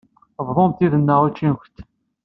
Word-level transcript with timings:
Bḍumt 0.47 0.83
yid-nteɣ 0.83 1.19
učči-nkent. 1.27 1.77